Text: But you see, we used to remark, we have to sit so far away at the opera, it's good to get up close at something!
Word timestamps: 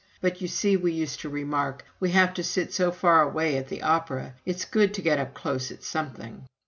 But 0.19 0.41
you 0.41 0.47
see, 0.47 0.75
we 0.75 0.93
used 0.93 1.19
to 1.19 1.29
remark, 1.29 1.85
we 1.99 2.09
have 2.09 2.33
to 2.33 2.43
sit 2.43 2.73
so 2.73 2.91
far 2.91 3.21
away 3.21 3.55
at 3.55 3.67
the 3.67 3.83
opera, 3.83 4.33
it's 4.47 4.65
good 4.65 4.95
to 4.95 5.01
get 5.03 5.19
up 5.19 5.35
close 5.35 5.69
at 5.69 5.83
something! 5.83 6.47